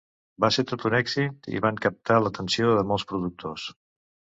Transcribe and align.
Va 0.45 0.49
ser 0.55 0.63
tot 0.71 0.85
un 0.91 0.95
èxit 1.01 1.51
i 1.59 1.63
van 1.67 1.79
captar 1.85 2.21
l'atenció 2.25 2.77
de 2.83 2.91
molts 2.93 3.11
productors. 3.15 3.73